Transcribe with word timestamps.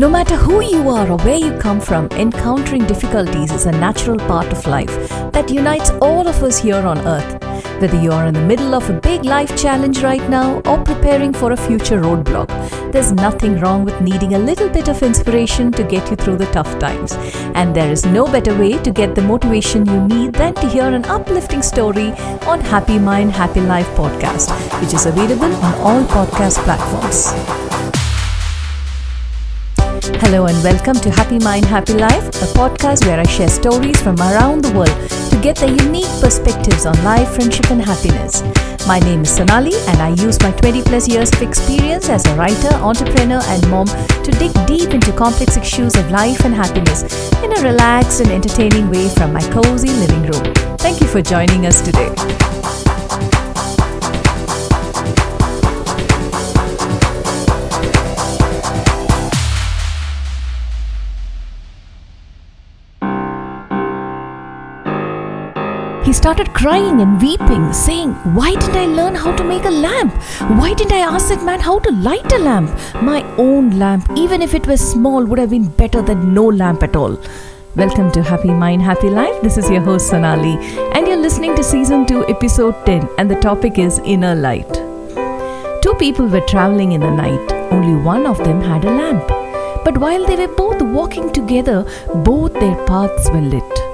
No 0.00 0.08
matter 0.08 0.34
who 0.34 0.62
you 0.62 0.88
are 0.88 1.10
or 1.10 1.18
where 1.18 1.36
you 1.36 1.52
come 1.58 1.78
from, 1.78 2.06
encountering 2.12 2.86
difficulties 2.86 3.52
is 3.52 3.66
a 3.66 3.70
natural 3.70 4.16
part 4.16 4.50
of 4.50 4.66
life 4.66 4.88
that 5.32 5.50
unites 5.50 5.90
all 6.00 6.26
of 6.26 6.42
us 6.42 6.58
here 6.58 6.86
on 6.92 7.06
earth. 7.06 7.30
Whether 7.82 8.00
you 8.00 8.10
are 8.10 8.24
in 8.24 8.32
the 8.32 8.40
middle 8.40 8.74
of 8.74 8.88
a 8.88 8.98
big 8.98 9.26
life 9.26 9.54
challenge 9.60 10.02
right 10.02 10.26
now 10.30 10.62
or 10.64 10.82
preparing 10.82 11.34
for 11.34 11.52
a 11.52 11.56
future 11.66 12.00
roadblock, 12.00 12.48
there's 12.92 13.12
nothing 13.12 13.60
wrong 13.60 13.84
with 13.84 14.00
needing 14.00 14.32
a 14.32 14.38
little 14.38 14.70
bit 14.70 14.88
of 14.88 15.02
inspiration 15.02 15.70
to 15.72 15.84
get 15.84 16.08
you 16.08 16.16
through 16.16 16.38
the 16.38 16.50
tough 16.50 16.78
times. 16.78 17.12
And 17.54 17.76
there 17.76 17.92
is 17.92 18.06
no 18.06 18.24
better 18.24 18.56
way 18.58 18.78
to 18.78 18.90
get 18.90 19.14
the 19.14 19.20
motivation 19.20 19.84
you 19.84 20.00
need 20.08 20.32
than 20.32 20.54
to 20.54 20.66
hear 20.66 20.88
an 20.88 21.04
uplifting 21.04 21.60
story 21.60 22.12
on 22.46 22.62
Happy 22.62 22.98
Mind, 22.98 23.32
Happy 23.32 23.60
Life 23.60 23.88
podcast, 23.88 24.48
which 24.80 24.94
is 24.94 25.04
available 25.04 25.54
on 25.56 25.74
all 25.82 26.02
podcast 26.04 26.56
platforms. 26.64 27.69
Hello 30.02 30.46
and 30.46 30.56
welcome 30.64 30.96
to 30.96 31.10
Happy 31.10 31.38
Mind, 31.38 31.66
Happy 31.66 31.92
Life, 31.92 32.28
a 32.28 32.48
podcast 32.56 33.04
where 33.06 33.20
I 33.20 33.24
share 33.24 33.48
stories 33.48 34.00
from 34.00 34.16
around 34.18 34.62
the 34.64 34.72
world 34.72 35.10
to 35.30 35.38
get 35.42 35.56
their 35.56 35.68
unique 35.68 36.08
perspectives 36.20 36.86
on 36.86 36.94
life, 37.04 37.28
friendship, 37.34 37.70
and 37.70 37.82
happiness. 37.82 38.42
My 38.86 38.98
name 39.00 39.22
is 39.22 39.30
Sonali, 39.30 39.74
and 39.88 39.98
I 40.00 40.10
use 40.24 40.40
my 40.40 40.52
20 40.52 40.82
plus 40.84 41.06
years 41.06 41.30
of 41.34 41.42
experience 41.42 42.08
as 42.08 42.24
a 42.26 42.34
writer, 42.34 42.74
entrepreneur, 42.76 43.42
and 43.44 43.68
mom 43.68 43.88
to 43.88 44.30
dig 44.38 44.52
deep 44.66 44.94
into 44.94 45.12
complex 45.12 45.58
issues 45.58 45.94
of 45.94 46.10
life 46.10 46.46
and 46.46 46.54
happiness 46.54 47.02
in 47.44 47.52
a 47.52 47.60
relaxed 47.60 48.20
and 48.22 48.30
entertaining 48.30 48.88
way 48.88 49.06
from 49.10 49.34
my 49.34 49.42
cozy 49.50 49.90
living 49.90 50.22
room. 50.22 50.54
Thank 50.78 51.02
you 51.02 51.08
for 51.08 51.20
joining 51.20 51.66
us 51.66 51.82
today. 51.82 52.14
He 66.04 66.14
started 66.14 66.54
crying 66.54 67.02
and 67.02 67.20
weeping, 67.20 67.74
saying, 67.74 68.12
Why 68.34 68.54
didn't 68.54 68.76
I 68.76 68.86
learn 68.86 69.14
how 69.14 69.36
to 69.36 69.44
make 69.44 69.66
a 69.66 69.70
lamp? 69.70 70.14
Why 70.58 70.72
didn't 70.72 70.92
I 70.92 71.00
ask 71.00 71.28
that 71.28 71.44
man 71.44 71.60
how 71.60 71.78
to 71.78 71.92
light 71.92 72.32
a 72.32 72.38
lamp? 72.38 72.70
My 73.02 73.22
own 73.36 73.78
lamp, 73.78 74.10
even 74.16 74.40
if 74.40 74.54
it 74.54 74.66
was 74.66 74.80
small, 74.80 75.22
would 75.26 75.38
have 75.38 75.50
been 75.50 75.68
better 75.68 76.00
than 76.00 76.32
no 76.32 76.46
lamp 76.46 76.82
at 76.82 76.96
all. 76.96 77.20
Welcome 77.76 78.10
to 78.12 78.22
Happy 78.22 78.48
Mind, 78.48 78.80
Happy 78.80 79.10
Life. 79.10 79.42
This 79.42 79.58
is 79.58 79.68
your 79.68 79.82
host 79.82 80.08
Sonali, 80.08 80.56
and 80.94 81.06
you're 81.06 81.18
listening 81.18 81.54
to 81.56 81.62
Season 81.62 82.06
2, 82.06 82.28
Episode 82.28 82.74
10, 82.86 83.06
and 83.18 83.30
the 83.30 83.38
topic 83.38 83.78
is 83.78 83.98
Inner 83.98 84.34
Light. 84.34 84.72
Two 85.82 85.94
people 85.98 86.26
were 86.26 86.46
traveling 86.46 86.92
in 86.92 87.02
the 87.02 87.10
night. 87.10 87.52
Only 87.70 88.02
one 88.02 88.24
of 88.24 88.38
them 88.38 88.62
had 88.62 88.86
a 88.86 88.90
lamp. 88.90 89.28
But 89.84 89.98
while 89.98 90.26
they 90.26 90.36
were 90.36 90.54
both 90.54 90.80
walking 90.80 91.30
together, 91.30 91.84
both 92.24 92.54
their 92.54 92.86
paths 92.86 93.28
were 93.30 93.42
lit. 93.42 93.89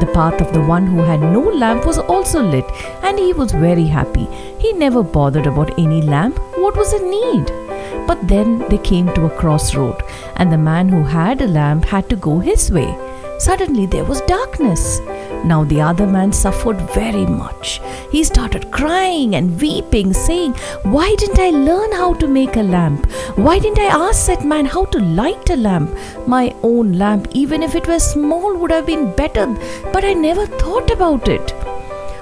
The 0.00 0.10
path 0.12 0.40
of 0.40 0.52
the 0.52 0.60
one 0.60 0.86
who 0.86 0.98
had 0.98 1.20
no 1.20 1.40
lamp 1.40 1.86
was 1.86 1.98
also 1.98 2.42
lit, 2.42 2.64
and 3.02 3.18
he 3.18 3.32
was 3.32 3.52
very 3.52 3.86
happy. 3.86 4.26
He 4.58 4.72
never 4.72 5.02
bothered 5.02 5.46
about 5.46 5.78
any 5.78 6.02
lamp. 6.02 6.38
What 6.56 6.76
was 6.76 6.90
the 6.92 7.06
need? 7.06 8.06
But 8.08 8.26
then 8.26 8.58
they 8.68 8.78
came 8.78 9.12
to 9.14 9.26
a 9.26 9.36
crossroad, 9.38 10.02
and 10.36 10.52
the 10.52 10.58
man 10.58 10.88
who 10.88 11.04
had 11.04 11.40
a 11.40 11.46
lamp 11.46 11.84
had 11.84 12.10
to 12.10 12.16
go 12.16 12.38
his 12.40 12.70
way. 12.72 12.90
Suddenly 13.38 13.86
there 13.86 14.04
was 14.04 14.20
darkness. 14.22 15.00
Now 15.44 15.62
the 15.62 15.80
other 15.82 16.06
man 16.06 16.32
suffered 16.32 16.80
very 16.92 17.26
much. 17.26 17.80
He 18.10 18.24
started 18.24 18.70
crying 18.70 19.34
and 19.34 19.60
weeping, 19.60 20.14
saying, 20.14 20.54
Why 20.82 21.14
didn't 21.16 21.38
I 21.38 21.50
learn 21.50 21.92
how 21.92 22.14
to 22.14 22.26
make 22.26 22.56
a 22.56 22.62
lamp? 22.62 23.10
Why 23.36 23.58
didn't 23.58 23.78
I 23.78 24.08
ask 24.08 24.26
that 24.26 24.44
man 24.44 24.64
how 24.64 24.86
to 24.86 25.00
light 25.00 25.50
a 25.50 25.56
lamp? 25.56 25.90
My 26.26 26.54
own 26.62 26.94
lamp, 26.94 27.28
even 27.32 27.62
if 27.62 27.74
it 27.74 27.86
was 27.86 28.10
small, 28.10 28.56
would 28.56 28.70
have 28.70 28.86
been 28.86 29.14
better, 29.16 29.46
but 29.92 30.04
I 30.04 30.14
never 30.14 30.46
thought 30.46 30.90
about 30.90 31.28
it. 31.28 31.52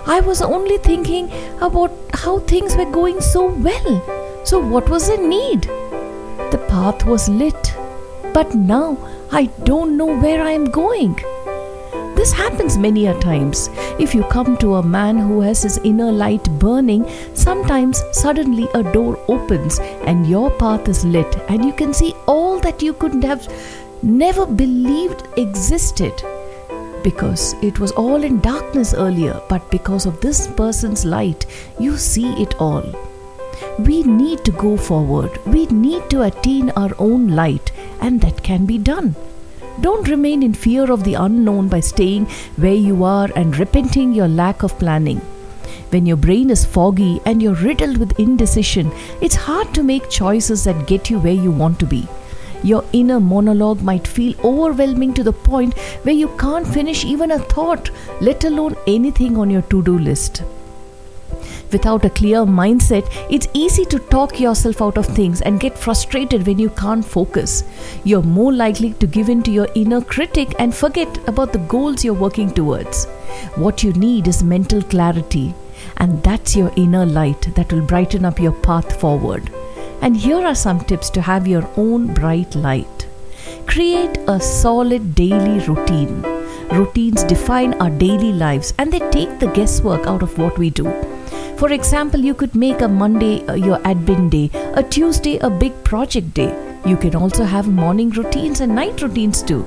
I 0.07 0.21
was 0.21 0.43
only 0.43 0.79
thinking 0.79 1.31
about 1.61 1.93
how 2.13 2.41
things 2.41 2.77
were 2.77 2.91
going 2.91 3.21
so 3.21 3.47
well. 3.47 4.43
So, 4.45 4.59
what 4.59 4.89
was 4.91 5.09
the 5.09 5.17
need? 5.17 5.63
The 6.51 6.65
path 6.69 7.07
was 7.07 7.29
lit, 7.29 7.77
but 8.35 8.53
now 8.55 8.99
I 9.31 9.45
don't 9.63 9.97
know 9.97 10.19
where 10.19 10.43
I 10.43 10.51
am 10.51 10.65
going. 10.65 11.17
This 12.23 12.31
happens 12.31 12.79
many 12.79 13.07
a 13.09 13.19
times. 13.19 13.69
If 13.99 14.15
you 14.15 14.23
come 14.23 14.57
to 14.59 14.77
a 14.77 14.83
man 14.97 15.19
who 15.19 15.41
has 15.41 15.65
his 15.65 15.79
inner 15.79 16.13
light 16.13 16.45
burning, 16.61 17.05
sometimes 17.35 18.01
suddenly 18.13 18.69
a 18.75 18.85
door 18.93 19.19
opens 19.27 19.81
and 20.07 20.29
your 20.29 20.49
path 20.53 20.87
is 20.87 21.05
lit, 21.05 21.35
and 21.49 21.65
you 21.65 21.73
can 21.73 21.93
see 21.93 22.15
all 22.29 22.61
that 22.61 22.81
you 22.81 22.93
couldn't 22.93 23.25
have 23.25 23.49
never 24.05 24.47
believed 24.47 25.27
existed. 25.37 26.13
Because 27.03 27.57
it 27.61 27.81
was 27.81 27.91
all 27.91 28.23
in 28.23 28.39
darkness 28.39 28.95
earlier, 28.95 29.43
but 29.49 29.69
because 29.73 30.07
of 30.07 30.21
this 30.21 30.47
person's 30.47 31.05
light, 31.05 31.45
you 31.81 31.97
see 31.97 32.41
it 32.41 32.55
all. 32.61 32.85
We 33.81 34.05
need 34.05 34.45
to 34.45 34.53
go 34.53 34.77
forward. 34.77 35.45
We 35.45 35.67
need 35.67 36.09
to 36.11 36.23
attain 36.23 36.71
our 36.77 36.93
own 37.01 37.31
light, 37.31 37.73
and 38.01 38.21
that 38.21 38.45
can 38.45 38.65
be 38.65 38.79
done. 38.79 39.17
Don't 39.81 40.09
remain 40.09 40.43
in 40.43 40.53
fear 40.53 40.93
of 40.93 41.03
the 41.03 41.15
unknown 41.15 41.69
by 41.69 41.81
staying 41.81 42.27
where 42.57 42.75
you 42.75 43.05
are 43.05 43.31
and 43.35 43.57
repenting 43.57 44.13
your 44.13 44.29
lack 44.29 44.63
of 44.63 44.79
planning. 44.79 45.19
When 45.91 46.05
your 46.05 46.17
brain 46.17 46.51
is 46.51 46.65
foggy 46.65 47.21
and 47.25 47.43
you're 47.43 47.55
riddled 47.55 47.97
with 47.97 48.19
indecision, 48.19 48.93
it's 49.21 49.35
hard 49.35 49.75
to 49.75 49.83
make 49.83 50.11
choices 50.11 50.65
that 50.65 50.87
get 50.87 51.11
you 51.11 51.19
where 51.19 51.33
you 51.33 51.51
want 51.51 51.79
to 51.81 51.87
be. 51.87 52.07
Your 52.63 52.85
inner 52.93 53.19
monologue 53.19 53.83
might 53.83 54.07
feel 54.07 54.35
overwhelming 54.45 55.15
to 55.15 55.23
the 55.25 55.33
point 55.33 55.77
where 56.05 56.15
you 56.15 56.29
can't 56.37 56.67
finish 56.67 57.05
even 57.05 57.33
a 57.33 57.39
thought, 57.39 57.91
let 58.21 58.45
alone 58.45 58.77
anything 58.87 59.37
on 59.37 59.51
your 59.51 59.63
to 59.63 59.83
do 59.83 59.99
list. 59.99 60.43
Without 61.73 62.05
a 62.05 62.11
clear 62.11 62.41
mindset, 62.41 63.11
it's 63.31 63.49
easy 63.55 63.87
to 63.87 63.99
talk 63.99 64.39
yourself 64.39 64.83
out 64.83 64.99
of 64.99 65.07
things 65.07 65.41
and 65.41 65.59
get 65.59 65.79
frustrated 65.79 66.47
when 66.47 66.59
you 66.59 66.69
can't 66.69 67.05
focus. 67.05 67.65
You're 68.05 68.23
more 68.23 68.53
likely 68.53 68.93
to 68.95 69.07
give 69.07 69.31
in 69.31 69.43
to 69.45 69.51
your 69.51 69.69
inner 69.75 70.03
critic 70.03 70.55
and 70.59 70.75
forget 70.75 71.17
about 71.27 71.55
the 71.55 71.61
goals 71.61 72.05
you're 72.05 72.13
working 72.13 72.53
towards. 72.53 73.07
What 73.57 73.83
you 73.83 73.95
need 73.95 74.29
is 74.29 74.43
mental 74.43 74.83
clarity, 74.83 75.55
and 75.97 76.23
that's 76.23 76.55
your 76.55 76.71
inner 76.77 77.07
light 77.07 77.55
that 77.55 77.73
will 77.73 77.87
brighten 77.87 78.27
up 78.27 78.39
your 78.39 78.53
path 78.53 79.01
forward. 79.01 79.51
And 80.03 80.15
here 80.15 80.45
are 80.45 80.55
some 80.55 80.85
tips 80.85 81.09
to 81.11 81.23
have 81.23 81.47
your 81.47 81.67
own 81.79 82.13
bright 82.13 82.55
light. 82.55 83.07
Create 83.67 84.19
a 84.29 84.39
solid 84.41 85.15
daily 85.15 85.59
routine. 85.67 86.21
Routines 86.71 87.25
define 87.25 87.75
our 87.75 87.91
daily 87.91 88.33
lives 88.33 88.75
and 88.79 88.93
they 88.93 88.99
take 89.11 89.39
the 89.39 89.51
guesswork 89.55 90.07
out 90.07 90.23
of 90.23 90.37
what 90.37 90.59
we 90.59 90.69
do. 90.69 90.93
For 91.63 91.71
example, 91.71 92.19
you 92.19 92.35
could 92.35 92.57
make 92.57 92.81
a 92.81 92.89
Monday 92.89 93.47
uh, 93.47 93.55
your 93.55 93.79
admin 93.91 94.31
day, 94.31 94.51
a 94.75 94.83
Tuesday 94.83 95.39
a 95.39 95.49
big 95.49 95.73
project 95.85 96.35
day. 96.35 96.51
You 96.85 96.97
can 96.97 97.15
also 97.15 97.45
have 97.45 97.69
morning 97.69 98.11
routines 98.11 98.59
and 98.61 98.75
night 98.75 99.01
routines 99.01 99.45
too. 99.45 99.65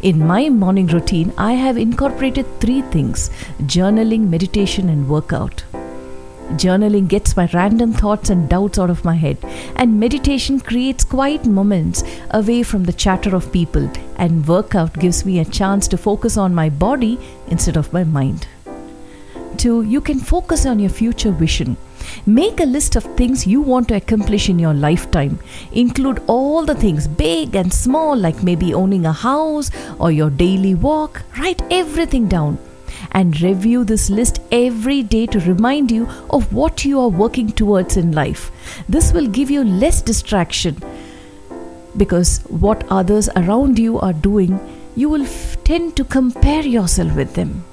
In 0.00 0.26
my 0.26 0.48
morning 0.48 0.86
routine, 0.86 1.34
I 1.36 1.52
have 1.52 1.76
incorporated 1.76 2.46
three 2.62 2.80
things 2.80 3.28
journaling, 3.74 4.30
meditation, 4.30 4.88
and 4.88 5.06
workout. 5.06 5.64
Journaling 6.62 7.08
gets 7.08 7.36
my 7.36 7.46
random 7.52 7.92
thoughts 7.92 8.30
and 8.30 8.48
doubts 8.48 8.78
out 8.78 8.88
of 8.88 9.04
my 9.04 9.16
head, 9.16 9.36
and 9.76 10.00
meditation 10.00 10.60
creates 10.60 11.04
quiet 11.04 11.44
moments 11.44 12.04
away 12.30 12.62
from 12.62 12.84
the 12.84 13.00
chatter 13.04 13.36
of 13.36 13.52
people, 13.52 13.90
and 14.16 14.48
workout 14.48 14.94
gives 14.94 15.26
me 15.26 15.40
a 15.40 15.44
chance 15.44 15.88
to 15.88 15.98
focus 15.98 16.38
on 16.38 16.54
my 16.54 16.70
body 16.70 17.18
instead 17.48 17.76
of 17.76 17.92
my 17.92 18.02
mind. 18.02 18.48
Two, 19.58 19.82
you 19.82 20.00
can 20.00 20.20
focus 20.20 20.64
on 20.66 20.78
your 20.78 20.88
future 20.88 21.32
vision. 21.32 21.76
Make 22.24 22.60
a 22.60 22.64
list 22.64 22.94
of 22.94 23.02
things 23.16 23.44
you 23.44 23.60
want 23.60 23.88
to 23.88 23.96
accomplish 23.96 24.48
in 24.48 24.56
your 24.60 24.72
lifetime. 24.72 25.40
Include 25.72 26.22
all 26.28 26.64
the 26.64 26.76
things, 26.76 27.08
big 27.08 27.56
and 27.56 27.72
small, 27.72 28.16
like 28.16 28.40
maybe 28.44 28.72
owning 28.72 29.04
a 29.04 29.12
house 29.12 29.72
or 29.98 30.12
your 30.12 30.30
daily 30.30 30.76
walk. 30.76 31.22
Write 31.36 31.60
everything 31.72 32.28
down 32.28 32.58
and 33.10 33.40
review 33.40 33.82
this 33.82 34.08
list 34.10 34.40
every 34.52 35.02
day 35.02 35.26
to 35.26 35.40
remind 35.40 35.90
you 35.90 36.08
of 36.30 36.52
what 36.52 36.84
you 36.84 37.00
are 37.00 37.08
working 37.08 37.50
towards 37.50 37.96
in 37.96 38.12
life. 38.12 38.52
This 38.88 39.12
will 39.12 39.26
give 39.26 39.50
you 39.50 39.64
less 39.64 40.00
distraction 40.02 40.76
because 41.96 42.38
what 42.46 42.86
others 42.90 43.28
around 43.34 43.76
you 43.76 43.98
are 43.98 44.12
doing, 44.12 44.60
you 44.94 45.08
will 45.08 45.22
f- 45.22 45.56
tend 45.64 45.96
to 45.96 46.04
compare 46.04 46.62
yourself 46.62 47.16
with 47.16 47.34
them. 47.34 47.64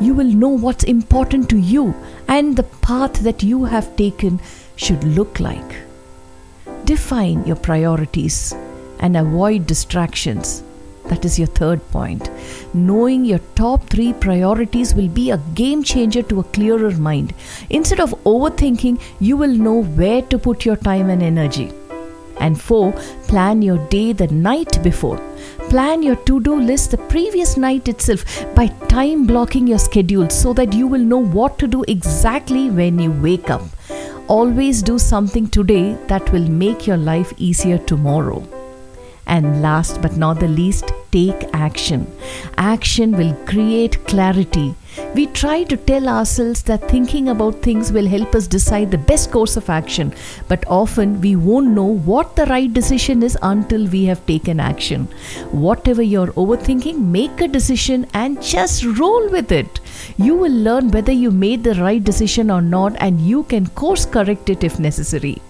You 0.00 0.12
will 0.12 0.26
know 0.26 0.48
what's 0.48 0.84
important 0.84 1.48
to 1.50 1.56
you 1.56 1.94
and 2.28 2.54
the 2.54 2.64
path 2.64 3.20
that 3.20 3.42
you 3.42 3.64
have 3.64 3.96
taken 3.96 4.40
should 4.76 5.02
look 5.04 5.40
like. 5.40 5.76
Define 6.84 7.46
your 7.46 7.56
priorities 7.56 8.54
and 9.00 9.16
avoid 9.16 9.66
distractions. 9.66 10.62
That 11.06 11.24
is 11.24 11.38
your 11.38 11.46
third 11.48 11.80
point. 11.92 12.30
Knowing 12.74 13.24
your 13.24 13.40
top 13.54 13.88
three 13.88 14.12
priorities 14.12 14.94
will 14.94 15.08
be 15.08 15.30
a 15.30 15.38
game 15.54 15.82
changer 15.82 16.22
to 16.24 16.40
a 16.40 16.44
clearer 16.44 16.90
mind. 16.90 17.32
Instead 17.70 18.00
of 18.00 18.10
overthinking, 18.24 19.00
you 19.20 19.36
will 19.36 19.54
know 19.54 19.82
where 19.82 20.22
to 20.22 20.38
put 20.38 20.64
your 20.64 20.76
time 20.76 21.08
and 21.08 21.22
energy. 21.22 21.72
And 22.40 22.60
4. 22.60 22.92
Plan 23.28 23.62
your 23.62 23.78
day 23.88 24.12
the 24.12 24.26
night 24.28 24.82
before. 24.82 25.18
Plan 25.70 26.02
your 26.02 26.16
to 26.16 26.40
do 26.40 26.60
list 26.60 26.92
the 26.92 26.98
previous 26.98 27.56
night 27.56 27.88
itself 27.88 28.24
by 28.54 28.68
time 28.88 29.26
blocking 29.26 29.66
your 29.66 29.78
schedule 29.78 30.30
so 30.30 30.52
that 30.52 30.72
you 30.72 30.86
will 30.86 31.00
know 31.00 31.18
what 31.18 31.58
to 31.58 31.66
do 31.66 31.84
exactly 31.88 32.70
when 32.70 32.98
you 32.98 33.10
wake 33.10 33.50
up. 33.50 33.62
Always 34.28 34.82
do 34.82 34.98
something 34.98 35.48
today 35.48 35.94
that 36.08 36.32
will 36.32 36.48
make 36.48 36.86
your 36.86 36.96
life 36.96 37.32
easier 37.36 37.78
tomorrow. 37.78 38.46
And 39.26 39.62
last 39.62 40.00
but 40.02 40.16
not 40.16 40.38
the 40.38 40.48
least, 40.48 40.92
take 41.10 41.44
action. 41.52 42.10
Action 42.56 43.12
will 43.12 43.34
create 43.46 44.04
clarity. 44.06 44.74
We 45.14 45.26
try 45.26 45.62
to 45.64 45.76
tell 45.76 46.08
ourselves 46.08 46.62
that 46.62 46.88
thinking 46.88 47.28
about 47.28 47.62
things 47.62 47.92
will 47.92 48.06
help 48.06 48.34
us 48.34 48.46
decide 48.46 48.90
the 48.90 48.98
best 48.98 49.30
course 49.30 49.56
of 49.56 49.68
action, 49.68 50.14
but 50.48 50.64
often 50.66 51.20
we 51.20 51.36
won't 51.36 51.68
know 51.68 51.84
what 51.84 52.34
the 52.34 52.46
right 52.46 52.72
decision 52.72 53.22
is 53.22 53.36
until 53.42 53.86
we 53.88 54.04
have 54.04 54.24
taken 54.26 54.58
action. 54.58 55.04
Whatever 55.50 56.02
you're 56.02 56.32
overthinking, 56.32 56.98
make 56.98 57.40
a 57.40 57.48
decision 57.48 58.06
and 58.14 58.42
just 58.42 58.84
roll 58.84 59.28
with 59.30 59.52
it. 59.52 59.80
You 60.16 60.34
will 60.34 60.52
learn 60.52 60.90
whether 60.90 61.12
you 61.12 61.30
made 61.30 61.62
the 61.62 61.74
right 61.74 62.02
decision 62.02 62.50
or 62.50 62.62
not, 62.62 62.96
and 62.98 63.20
you 63.20 63.42
can 63.44 63.66
course 63.68 64.06
correct 64.06 64.48
it 64.48 64.64
if 64.64 64.78
necessary. 64.80 65.42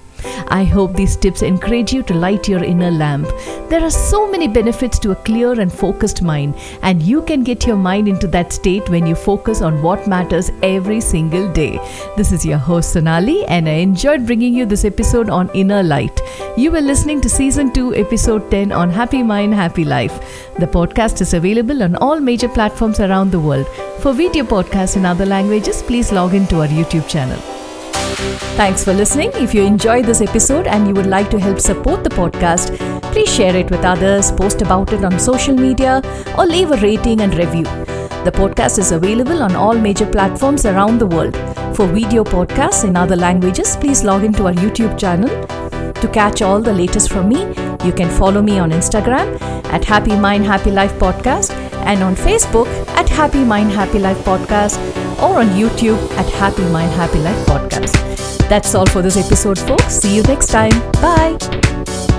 I 0.48 0.64
hope 0.64 0.94
these 0.94 1.16
tips 1.16 1.42
encourage 1.42 1.92
you 1.92 2.02
to 2.04 2.14
light 2.14 2.48
your 2.48 2.62
inner 2.62 2.90
lamp. 2.90 3.28
There 3.68 3.82
are 3.82 3.90
so 3.90 4.30
many 4.30 4.48
benefits 4.48 4.98
to 5.00 5.12
a 5.12 5.16
clear 5.16 5.60
and 5.60 5.72
focused 5.72 6.22
mind, 6.22 6.54
and 6.82 7.02
you 7.02 7.22
can 7.22 7.42
get 7.42 7.66
your 7.66 7.76
mind 7.76 8.08
into 8.08 8.26
that 8.28 8.52
state 8.52 8.88
when 8.88 9.06
you 9.06 9.14
focus 9.14 9.62
on 9.62 9.82
what 9.82 10.06
matters 10.06 10.50
every 10.62 11.00
single 11.00 11.52
day. 11.52 11.78
This 12.16 12.32
is 12.32 12.46
your 12.46 12.58
host 12.58 12.92
Sonali, 12.92 13.44
and 13.46 13.68
I 13.68 13.72
enjoyed 13.72 14.26
bringing 14.26 14.54
you 14.54 14.66
this 14.66 14.84
episode 14.84 15.30
on 15.30 15.50
Inner 15.54 15.82
Light. 15.82 16.20
You 16.56 16.70
were 16.70 16.80
listening 16.80 17.20
to 17.22 17.28
Season 17.28 17.72
2, 17.72 17.94
Episode 17.94 18.50
10 18.50 18.72
on 18.72 18.90
Happy 18.90 19.22
Mind, 19.22 19.54
Happy 19.54 19.84
Life. 19.84 20.20
The 20.58 20.66
podcast 20.66 21.20
is 21.20 21.34
available 21.34 21.82
on 21.82 21.96
all 21.96 22.20
major 22.20 22.48
platforms 22.48 23.00
around 23.00 23.30
the 23.30 23.40
world. 23.40 23.66
For 24.00 24.12
video 24.12 24.44
podcasts 24.44 24.96
in 24.96 25.04
other 25.04 25.26
languages, 25.26 25.82
please 25.82 26.12
log 26.12 26.34
into 26.34 26.60
our 26.60 26.68
YouTube 26.68 27.08
channel. 27.08 27.55
Thanks 28.56 28.82
for 28.82 28.94
listening. 28.94 29.30
If 29.34 29.54
you 29.54 29.62
enjoyed 29.62 30.06
this 30.06 30.20
episode 30.20 30.66
and 30.66 30.88
you 30.88 30.94
would 30.94 31.06
like 31.06 31.30
to 31.30 31.38
help 31.38 31.60
support 31.60 32.02
the 32.02 32.10
podcast, 32.10 32.76
please 33.12 33.32
share 33.32 33.54
it 33.54 33.70
with 33.70 33.84
others, 33.84 34.32
post 34.32 34.62
about 34.62 34.92
it 34.92 35.04
on 35.04 35.18
social 35.18 35.54
media, 35.54 36.00
or 36.38 36.46
leave 36.46 36.70
a 36.70 36.76
rating 36.78 37.20
and 37.20 37.34
review. 37.34 37.64
The 38.24 38.32
podcast 38.32 38.78
is 38.78 38.92
available 38.92 39.42
on 39.42 39.54
all 39.54 39.74
major 39.74 40.06
platforms 40.06 40.64
around 40.64 40.98
the 40.98 41.06
world. 41.06 41.36
For 41.76 41.86
video 41.86 42.24
podcasts 42.24 42.84
in 42.84 42.96
other 42.96 43.16
languages, 43.16 43.76
please 43.76 44.02
log 44.02 44.24
into 44.24 44.46
our 44.46 44.54
YouTube 44.54 44.98
channel. 44.98 45.28
To 45.92 46.08
catch 46.08 46.42
all 46.42 46.60
the 46.60 46.72
latest 46.72 47.10
from 47.10 47.28
me, 47.28 47.40
you 47.84 47.92
can 47.92 48.10
follow 48.10 48.42
me 48.42 48.58
on 48.58 48.70
Instagram 48.70 49.40
at 49.66 49.84
Happy 49.84 50.16
Mind 50.16 50.44
Happy 50.44 50.70
Life 50.70 50.92
Podcast 50.94 51.50
and 51.84 52.02
on 52.02 52.14
Facebook 52.16 52.66
at 52.96 53.08
Happy 53.08 53.44
Mind 53.44 53.70
Happy 53.70 53.98
Life 53.98 54.18
Podcast 54.24 55.05
or 55.20 55.38
on 55.38 55.48
YouTube 55.48 56.00
at 56.12 56.28
Happy 56.30 56.64
Mind 56.70 56.92
Happy 56.92 57.18
Life 57.18 57.46
Podcast. 57.46 58.48
That's 58.48 58.74
all 58.74 58.86
for 58.86 59.02
this 59.02 59.16
episode, 59.16 59.58
folks. 59.58 59.94
See 59.94 60.14
you 60.14 60.22
next 60.22 60.48
time. 60.48 60.70
Bye. 60.92 62.15